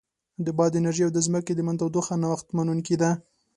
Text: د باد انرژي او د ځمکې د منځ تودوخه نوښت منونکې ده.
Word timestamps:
د 0.45 0.47
باد 0.57 0.73
انرژي 0.79 1.03
او 1.05 1.11
د 1.13 1.19
ځمکې 1.27 1.53
د 1.55 1.59
منځ 1.67 1.77
تودوخه 1.79 2.13
نوښت 2.23 2.47
منونکې 2.57 2.95
ده. 3.01 3.11